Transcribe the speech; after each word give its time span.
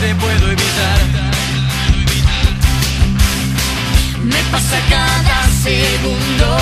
te 0.00 0.14
puedo 0.14 0.46
evitar. 0.50 0.98
Me 4.22 4.42
pasa 4.50 4.78
cada 4.90 5.48
segundo, 5.62 6.58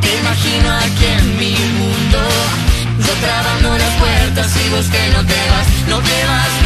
te 0.00 0.16
imagino 0.18 0.70
aquí 0.84 1.06
en 1.18 1.38
mi 1.38 1.54
mundo. 1.80 2.18
Yo 3.06 3.12
trabando 3.24 3.78
las 3.78 3.94
puertas 3.94 4.50
y 4.64 4.68
vos 4.70 4.86
que 4.86 5.08
no 5.14 5.24
te 5.24 5.40
vas, 5.50 5.66
no 5.88 5.98
te 6.00 6.24
vas. 6.26 6.57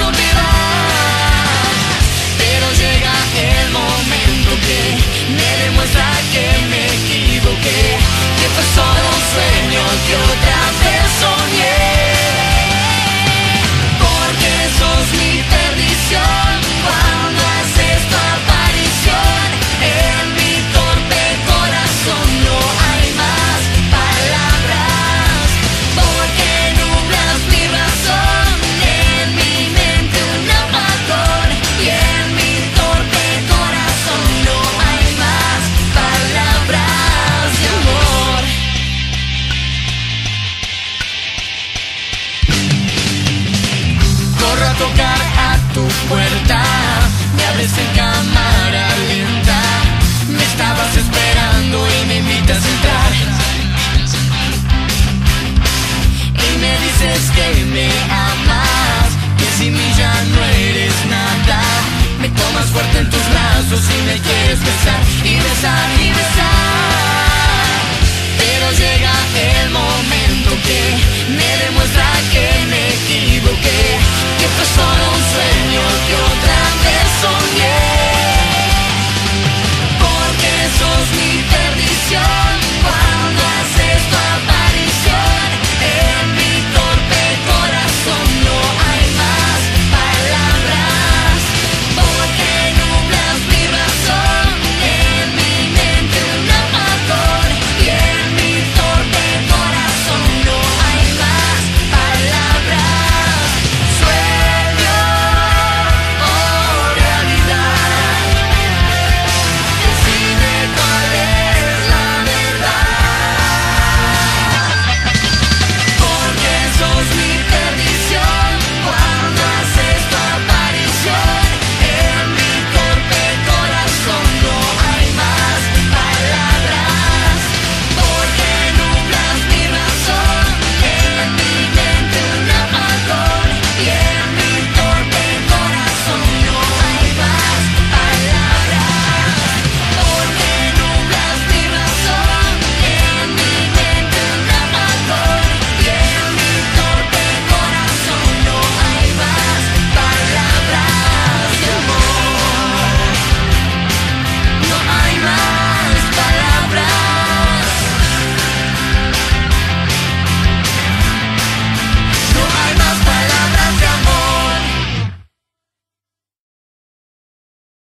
Puerta, 46.09 46.63
me 47.37 47.45
abres 47.45 47.73
en 47.79 47.97
cámara 47.97 48.87
lenta. 49.09 49.61
Me 50.29 50.45
estabas 50.45 50.97
esperando 50.97 51.87
y 51.97 52.07
me 52.07 52.17
invitas 52.19 52.63
a 52.65 52.69
entrar. 52.69 53.13
Y 56.35 56.59
me 56.63 56.73
dices 56.85 57.23
que 57.37 57.65
me 57.75 57.89
amas, 58.11 59.09
que 59.39 59.47
sin 59.59 59.73
mí 59.75 59.93
ya 59.97 60.15
no 60.33 60.45
eres 60.45 60.95
nada. 61.09 61.63
Me 62.21 62.29
tomas 62.29 62.67
fuerte 62.67 62.99
en 62.99 63.11
tus 63.11 63.25
brazos 63.31 63.83
y 63.91 64.03
me 64.09 64.17
quieres 64.27 64.61
besar 64.61 65.03
y 65.25 65.35
besar 65.35 65.89
y 66.01 66.62